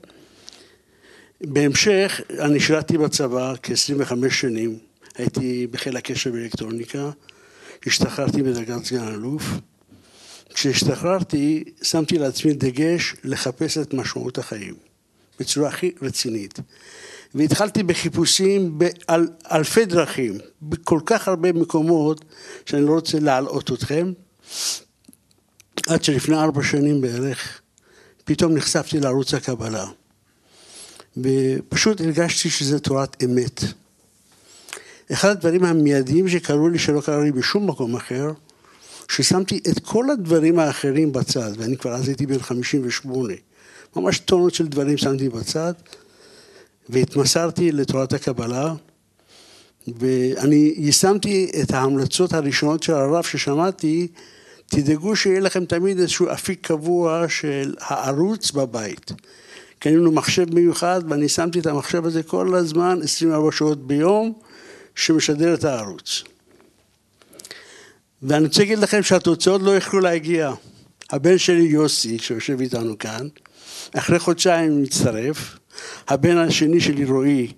[1.40, 4.78] בהמשך, אני שירתי בצבא כ-25 שנים,
[5.16, 7.10] הייתי בחיל הקשר באלקטרוניקה,
[7.86, 9.42] השתחררתי בדרגת סגן אלוף.
[10.54, 14.74] כשהשתחררתי, שמתי לעצמי דגש לחפש את משמעות החיים,
[15.40, 16.58] בצורה הכי רצינית.
[17.34, 22.24] והתחלתי בחיפושים באלפי דרכים, בכל כך הרבה מקומות
[22.66, 24.12] שאני לא רוצה להלאות אתכם,
[25.88, 27.60] עד שלפני ארבע שנים בערך,
[28.24, 29.86] פתאום נחשפתי לערוץ הקבלה.
[31.16, 33.64] ופשוט הרגשתי שזה תורת אמת.
[35.12, 38.32] אחד הדברים המיידיים שקרו לי שלא קרה לי בשום מקום אחר,
[39.08, 43.34] ששמתי את כל הדברים האחרים בצד, ואני כבר אז הייתי בן 58,
[43.96, 45.72] ממש טונות של דברים שמתי בצד,
[46.88, 48.74] והתמסרתי לתורת הקבלה,
[49.98, 54.08] ואני יישמתי את ההמלצות הראשונות של הרב ששמעתי,
[54.66, 59.12] תדאגו שיהיה לכם תמיד איזשהו אפיק קבוע של הערוץ בבית.
[59.78, 64.32] קנינו מחשב מיוחד ואני שמתי את המחשב הזה כל הזמן, 24 שעות ביום,
[64.94, 66.22] שמשדר את הערוץ.
[68.22, 70.52] ואני רוצה להגיד לכם שהתוצאות לא יכלו להגיע.
[71.10, 73.28] הבן שלי יוסי, שיושב איתנו כאן,
[73.94, 75.56] אחרי חודשיים מצטרף,
[76.08, 77.52] הבן השני שלי רועי,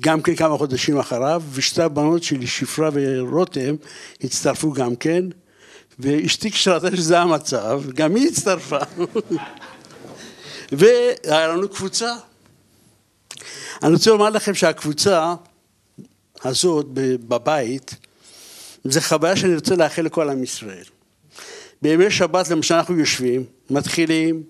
[0.00, 3.74] גם כן כמה חודשים אחריו, ושתי הבנות שלי, שפרה ורותם,
[4.24, 5.24] הצטרפו גם כן,
[5.98, 8.78] ואשתי כשראתה שזה המצב, גם היא הצטרפה.
[10.72, 12.14] והיה לנו קבוצה.
[13.82, 15.34] אני רוצה לומר לכם שהקבוצה
[16.44, 16.86] הזאת
[17.28, 17.94] בבית,
[18.84, 20.84] זו חוויה שאני רוצה לאחל לכל עם ישראל.
[21.82, 24.42] בימי שבת למשל אנחנו יושבים, מתחילים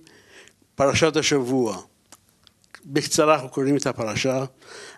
[0.75, 1.83] פרשת השבוע.
[2.93, 4.45] בקצרה אנחנו קוראים את הפרשה,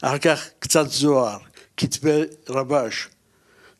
[0.02, 1.38] אחר כך קצת זוהר,
[1.76, 3.08] כתבי רבש.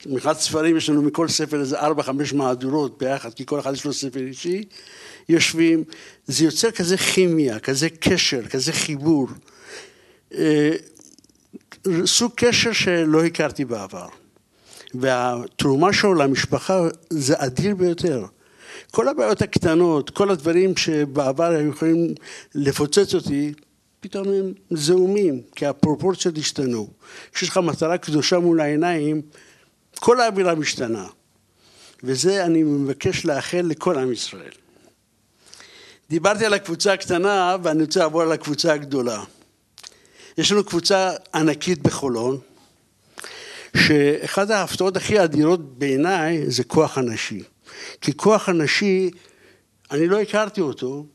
[0.06, 3.84] מבחינת ספרים יש לנו מכל ספר איזה ארבע חמש מהדורות ביחד, כי כל אחד יש
[3.84, 4.64] לו ספר אישי,
[5.28, 5.84] יושבים,
[6.26, 9.28] זה יוצר כזה כימיה, כזה קשר, כזה חיבור.
[10.34, 10.70] אה,
[12.04, 14.08] סוג קשר שלא הכרתי בעבר.
[14.94, 18.24] והתרומה שלו למשפחה זה אדיר ביותר.
[18.90, 22.14] כל הבעיות הקטנות, כל הדברים שבעבר היו יכולים
[22.54, 23.52] לפוצץ אותי,
[24.00, 26.88] פתאום הם זעומים, כי הפרופורציות השתנו.
[27.32, 29.22] כשיש לך מטרה קדושה מול העיניים,
[29.98, 31.06] כל האווירה משתנה.
[32.02, 34.52] וזה אני מבקש לאחל לכל עם ישראל.
[36.10, 39.24] דיברתי על הקבוצה הקטנה ואני רוצה לעבור על הקבוצה הגדולה.
[40.38, 42.38] יש לנו קבוצה ענקית בחולון,
[43.76, 47.42] שאחת ההפתעות הכי אדירות בעיניי זה כוח הנשי.
[48.00, 49.10] כי כוח הנשי,
[49.90, 51.06] אני לא הכרתי אותו,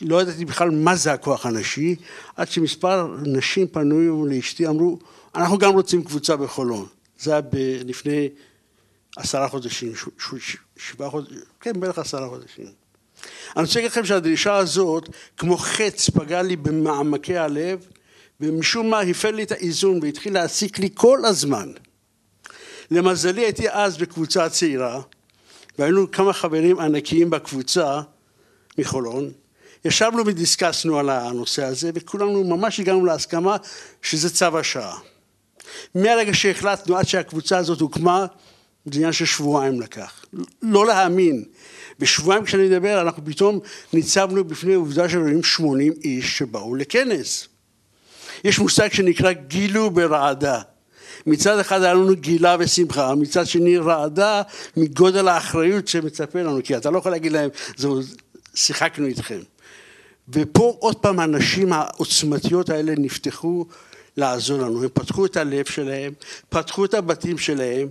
[0.00, 1.96] לא ידעתי בכלל מה זה הכוח הנשי,
[2.36, 4.98] עד שמספר נשים פנו לאשתי, אמרו,
[5.34, 6.86] אנחנו גם רוצים קבוצה בחולון.
[7.18, 7.40] זה היה
[7.84, 8.28] לפני
[9.16, 12.66] עשרה חודשים, ש- ש- שבעה חודשים, כן, בערך עשרה חודשים.
[13.56, 17.86] אני רוצה להגיד לכם שהדרישה הזאת, כמו חץ, פגעה לי במעמקי הלב,
[18.40, 21.72] ומשום מה הפעל לי את האיזון והתחיל להעסיק לי כל הזמן.
[22.90, 25.00] למזלי הייתי אז בקבוצה צעירה,
[25.78, 28.00] והיינו כמה חברים ענקיים בקבוצה
[28.78, 29.30] מחולון,
[29.88, 33.56] ישבנו ודיסקסנו על הנושא הזה, וכולנו ממש הגענו להסכמה
[34.02, 34.98] שזה צו השעה.
[35.94, 38.26] מהרגע שהחלטנו עד שהקבוצה הזאת הוקמה,
[38.84, 40.24] זה עניין של שבועיים לקח.
[40.62, 41.44] לא להאמין.
[41.98, 43.60] בשבועיים כשאני מדבר, אנחנו פתאום
[43.92, 47.48] ניצבנו בפני עובדה שרואים 80 איש שבאו לכנס.
[48.44, 50.60] יש מושג שנקרא גילו ברעדה.
[51.26, 54.42] מצד אחד היה לנו גילה ושמחה, מצד שני רעדה
[54.76, 58.00] מגודל האחריות שמצפה לנו, כי אתה לא יכול להגיד להם, זהו,
[58.54, 59.38] שיחקנו איתכם.
[60.32, 63.66] ופה עוד פעם הנשים העוצמתיות האלה נפתחו
[64.16, 66.12] לעזור לנו, הם פתחו את הלב שלהם,
[66.48, 67.88] פתחו את הבתים שלהם.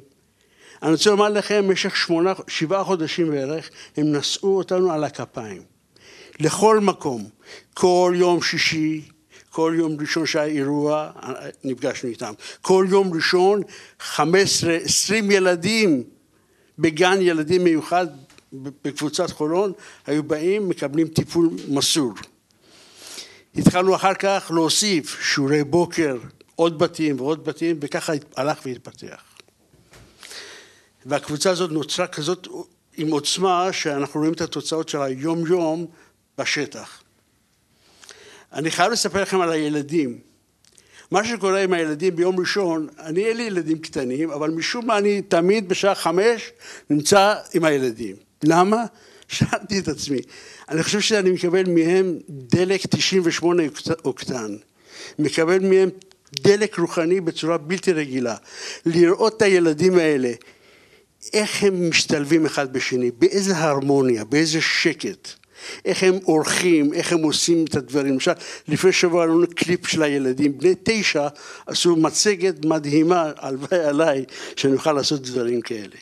[0.83, 5.61] אני רוצה לומר לכם, במשך שמונה, שבעה חודשים בערך, הם נשאו אותנו על הכפיים.
[6.39, 7.29] לכל מקום,
[7.73, 9.01] כל יום שישי,
[9.49, 11.11] כל יום ראשון שהיה אירוע,
[11.63, 12.33] נפגשנו איתם.
[12.61, 13.61] כל יום ראשון,
[13.99, 16.03] 15, 20 ילדים
[16.79, 18.07] בגן ילדים מיוחד
[18.53, 19.71] בקבוצת חולון,
[20.05, 22.13] היו באים, מקבלים טיפול מסור.
[23.55, 26.17] התחלנו אחר כך להוסיף שיעורי בוקר,
[26.55, 29.23] עוד בתים ועוד בתים, וככה הלך והתפתח.
[31.05, 32.47] והקבוצה הזאת נוצרה כזאת
[32.97, 35.85] עם עוצמה שאנחנו רואים את התוצאות של היום יום
[36.37, 37.01] בשטח.
[38.53, 40.19] אני חייב לספר לכם על הילדים.
[41.11, 45.21] מה שקורה עם הילדים ביום ראשון, אני אין לי ילדים קטנים, אבל משום מה אני
[45.21, 46.51] תמיד בשעה חמש
[46.89, 48.26] נמצא עם הילדים.
[48.43, 48.85] למה?
[49.27, 50.19] שאלתי את עצמי.
[50.69, 53.63] אני חושב שאני מקבל מהם דלק 98
[54.05, 54.55] אוקטן.
[55.19, 55.89] מקבל מהם
[56.39, 58.35] דלק רוחני בצורה בלתי רגילה.
[58.85, 60.31] לראות את הילדים האלה,
[61.33, 65.29] איך הם משתלבים אחד בשני, באיזה הרמוניה, באיזה שקט.
[65.85, 68.13] איך הם עורכים, איך הם עושים את הדברים.
[68.13, 68.31] למשל,
[68.67, 71.27] לפני שבוע היה לנו קליפ של הילדים, בני תשע
[71.65, 74.25] עשו מצגת מדהימה, הלוואי עליי,
[74.55, 75.95] שאני אוכל לעשות דברים כאלה.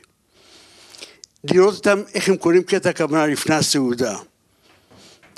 [1.53, 4.17] לראות אותם, איך הם קוראים קטע כוונה לפני הסעודה,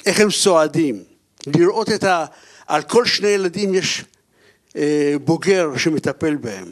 [0.05, 1.03] איך הם סועדים,
[1.47, 2.25] לראות את ה...
[2.67, 4.05] על כל שני ילדים יש
[4.75, 6.71] אה, בוגר שמטפל בהם.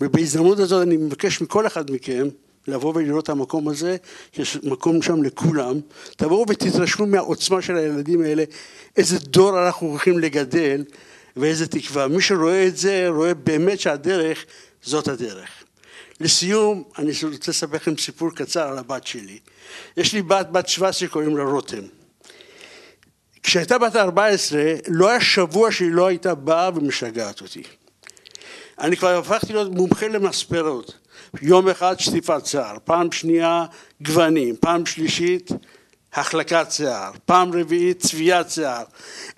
[0.00, 2.28] ובהזדמנות הזאת אני מבקש מכל אחד מכם
[2.68, 3.96] לבוא ולראות את המקום הזה,
[4.36, 5.80] יש מקום שם לכולם,
[6.16, 8.44] תבואו ותתרשמו מהעוצמה של הילדים האלה,
[8.96, 10.84] איזה דור אנחנו הולכים לגדל
[11.36, 12.08] ואיזה תקווה.
[12.08, 14.44] מי שרואה את זה, רואה באמת שהדרך
[14.82, 15.61] זאת הדרך.
[16.22, 19.38] לסיום, אני רוצה לספר לכם סיפור קצר על הבת שלי.
[19.96, 21.82] יש לי בת, בת 17 שקוראים לה רותם.
[23.42, 27.62] כשהייתה בת 14, לא היה שבוע שהיא לא הייתה באה ומשגעת אותי.
[28.78, 30.98] אני כבר הפכתי להיות מומחה למספרות.
[31.42, 33.64] יום אחד שטיפת שיער, פעם שנייה
[34.02, 35.50] גוונים, פעם שלישית
[36.12, 38.84] החלקת שיער, פעם רביעית צביעת שיער.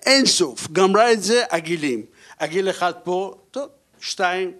[0.05, 2.05] אין סוף, גמרה את זה עגילים.
[2.39, 3.69] עגיל אחד פה, טוב,
[3.99, 4.51] שתיים,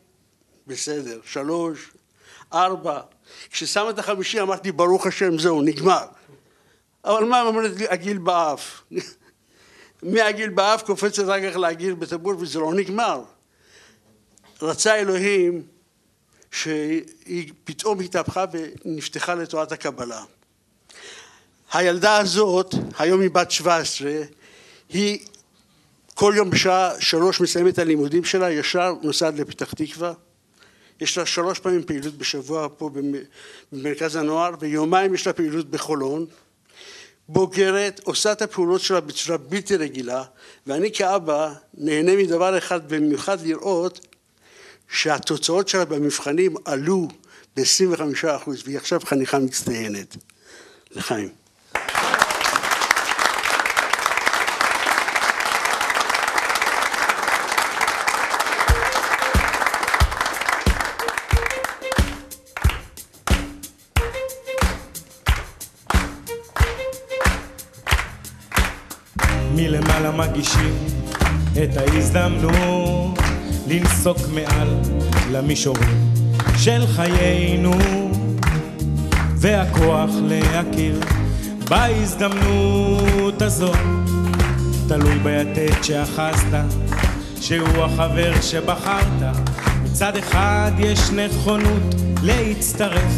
[0.68, 1.92] בסדר, שלוש,
[2.56, 3.00] ארבע.
[3.52, 6.06] כששם את החמישי אמרתי ברוך השם זהו, נגמר.
[7.06, 8.82] אבל מה אומרת לי עגיל באף?
[10.04, 13.24] מהגיל באף קופצת אחר כך להגיל בטבור וזה לא נגמר.
[14.62, 15.64] רצה אלוהים
[16.52, 20.24] שהיא פתאום התהפכה ונפתחה לתורת הקבלה.
[21.74, 24.12] הילדה הזאת, היום היא בת 17,
[24.90, 25.20] היא
[26.14, 30.14] כל יום בשעה שלוש מסיימת הלימודים שלה, ישר נוסעת לפתח תקווה.
[31.02, 32.90] יש לה שלוש פעמים פעילות בשבוע פה
[33.72, 36.26] במרכז הנוער, ויומיים יש לה פעילות בחולון.
[37.30, 40.24] בוגרת, עושה את הפעולות שלה בצורה בלתי רגילה,
[40.68, 44.08] ואני כאבא נהנה מדבר אחד, במיוחד לראות
[44.90, 47.08] שהתוצאות שלה במבחנים עלו
[47.58, 50.16] ב-25% והיא עכשיו חניכה מצטיינת.
[50.92, 51.45] לחיים.
[70.36, 70.76] מלמעלה מגישים
[71.64, 73.20] את ההזדמנות
[73.68, 74.68] לנסוק מעל
[75.32, 76.14] למישורים
[76.58, 77.74] של חיינו
[79.38, 81.00] והכוח להכיר
[81.70, 83.78] בהזדמנות הזאת.
[84.88, 86.66] תלוי ביתד שאחזת
[87.42, 89.36] שהוא החבר שבחרת.
[89.84, 93.14] מצד אחד יש נכונות להצטרף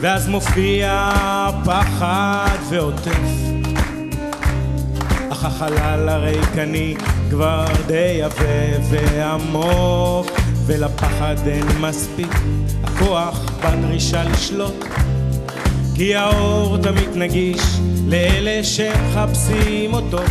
[0.00, 1.10] ואז מופיע
[1.64, 3.63] פחד ועוטף
[5.46, 6.94] אך החלל הריקני
[7.30, 10.26] כבר די עבה ועמוק
[10.66, 12.34] ולפחד אין מספיק.
[12.84, 14.84] הכוח בדרישה לשלוט
[15.94, 17.62] כי האור תמיד נגיש
[18.06, 20.22] לאלה שמחפשים אותו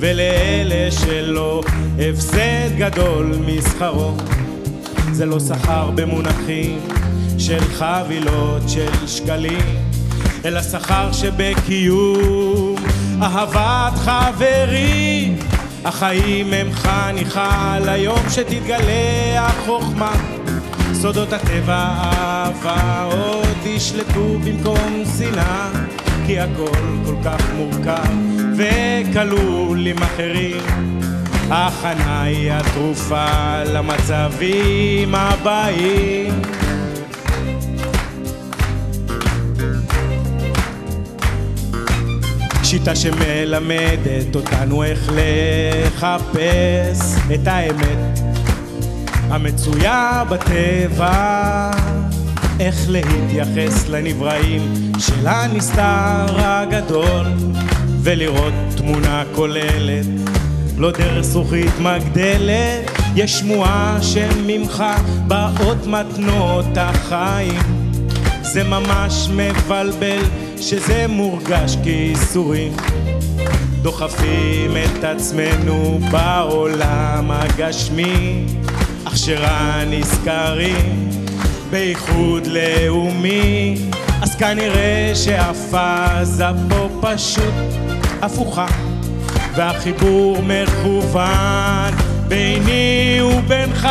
[0.00, 1.62] ולאלה שלא.
[1.98, 4.12] הפסד גדול משכרו
[5.12, 6.80] זה לא שכר במונחים
[7.38, 9.82] של חבילות של שקלים
[10.44, 12.71] אלא שכר שבקיום
[13.22, 15.36] אהבת חברים
[15.84, 20.12] החיים הם חניכה ליום שתתגלה החוכמה.
[20.92, 25.70] סודות הטבע אהבה עוד ישלטו במקום שנאה
[26.26, 28.12] כי הכל כל כך מורכב
[28.56, 30.62] וכלול עם אחרים.
[31.50, 36.42] ההכנה היא התרופה למצבים הבאים
[42.72, 48.20] שיטה שמלמדת אותנו איך לחפש את האמת
[49.20, 51.70] המצויה בטבע.
[52.60, 57.26] איך להתייחס לנבראים של הנסתר הגדול
[58.02, 60.06] ולראות תמונה כוללת
[60.78, 64.84] לא דרך זכוכית מגדלת יש שמועה שממך
[65.26, 67.81] באות מתנות החיים
[68.52, 70.22] זה ממש מבלבל
[70.60, 72.72] שזה מורגש כייסורים.
[73.82, 78.46] דוחפים את עצמנו בעולם הגשמי
[79.04, 81.10] אך שרע נזכרים
[81.70, 83.76] בייחוד לאומי.
[84.22, 87.54] אז כנראה שהפאזה פה פשוט
[88.22, 88.66] הפוכה
[89.54, 91.94] והחיבור מכוון
[92.28, 93.88] ביני ובינך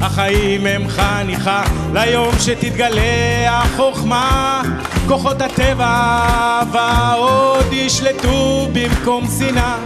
[0.00, 4.62] החיים הם חניכה ליום שתתגלה החוכמה.
[5.08, 9.76] כוחות הטבע ועוד ישלטו במקום שנאה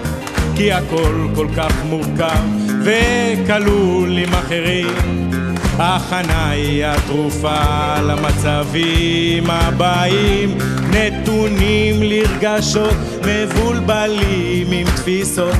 [0.57, 2.43] כי הכל כל כך מורכב
[2.83, 5.31] וכלול עם אחרים.
[5.79, 10.59] הכנה היא התרופה למצבים הבאים,
[10.91, 12.97] נתונים לרגשות
[13.27, 15.57] מבולבלים עם תפיסות,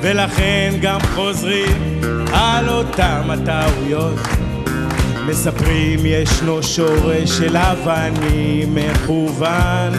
[0.00, 1.93] ולכן גם חוזרים
[2.32, 4.18] על אותם הטעויות.
[5.26, 9.92] מספרים ישנו שורש של אבנים מכוון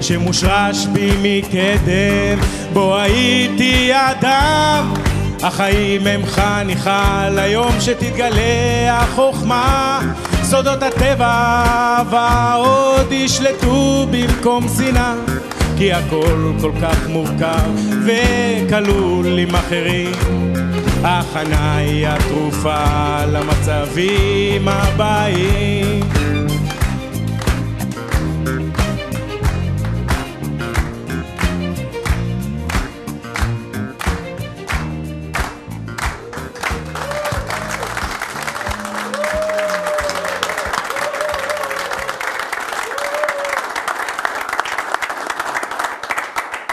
[0.00, 2.38] שמושרש בי מקדם.
[2.72, 4.94] בו הייתי אדם
[5.42, 10.00] החיים הם חניכה ליום שתתגלה החוכמה.
[10.42, 15.14] סודות הטבע ועוד ישלטו במקום שנאה
[15.78, 17.70] כי הכל כל כך מורכב
[18.06, 20.12] וכלול עם אחרים
[21.04, 26.06] ההכנה היא התרופה למצבים הבאים.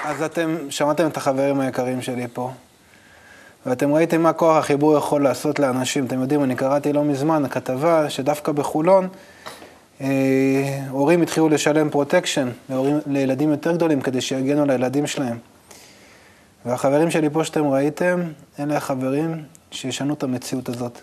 [0.06, 2.52] אז אתם שמעתם את החברים היקרים שלי פה,
[3.66, 6.06] ואתם ראיתם מה כוח החיבור יכול לעשות לאנשים.
[6.06, 9.08] אתם יודעים, אני קראתי לא מזמן כתבה שדווקא בחולון,
[10.02, 15.38] אה, הורים התחילו לשלם פרוטקשן להורים, לילדים יותר גדולים כדי שיגנו על הילדים שלהם.
[16.66, 18.22] והחברים שלי פה שאתם ראיתם,
[18.60, 21.00] אלה החברים שישנו את המציאות הזאת.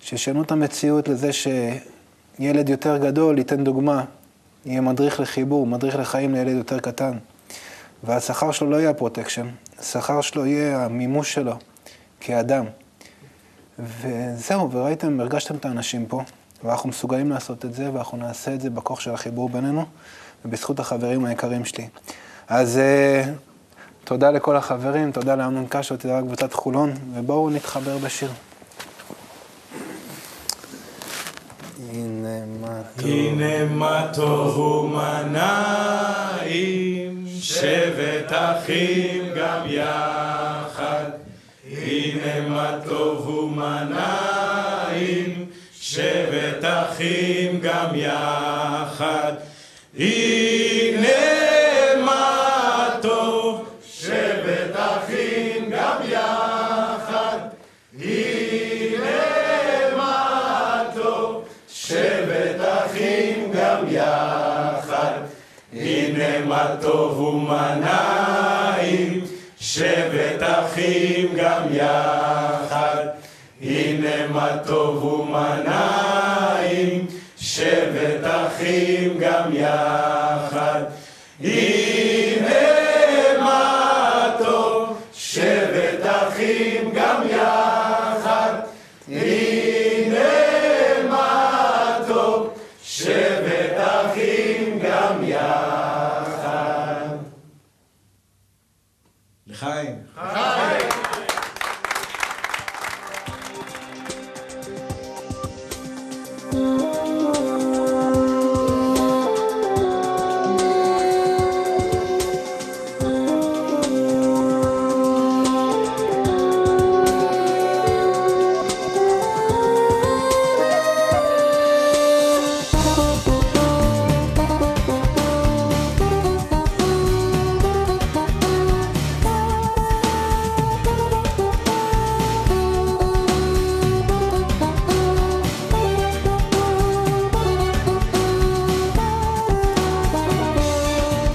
[0.00, 4.04] שישנו את המציאות לזה שילד יותר גדול ייתן דוגמה,
[4.66, 7.12] יהיה מדריך לחיבור, מדריך לחיים לילד יותר קטן.
[8.04, 9.46] והשכר שלו לא יהיה הפרוטקשן,
[9.78, 11.54] השכר שלו יהיה המימוש שלו
[12.24, 12.64] כאדם.
[13.78, 16.22] וזהו, וראיתם, הרגשתם את האנשים פה,
[16.64, 19.84] ואנחנו מסוגלים לעשות את זה, ואנחנו נעשה את זה בכוח של החיבור בינינו,
[20.44, 21.88] ובזכות החברים היקרים שלי.
[22.48, 22.80] אז
[23.24, 23.28] אה,
[24.04, 28.30] תודה לכל החברים, תודה לאמנון קשו, תודה לקבוצת חולון, ובואו נתחבר בשיר.
[32.98, 34.58] הנה מה טוב.
[34.58, 35.22] ומה
[36.42, 41.21] נעים, שבת אחים גם יחד.
[42.24, 45.46] הנה מה טוב ומה נעים,
[45.80, 49.32] שבת אחים גם יחד.
[49.98, 51.08] הנה
[52.04, 57.38] מה טוב, שבת אחים גם יחד.
[58.00, 59.10] הנה
[59.96, 65.18] מה טוב, שבת אחים גם יחד.
[65.72, 68.51] הנה מה טוב ומה נעים,
[69.64, 73.06] שבת אחים גם יחד.
[73.62, 77.06] הנה מה טוב ומה נעים,
[77.38, 80.82] שבת אחים גם יחד.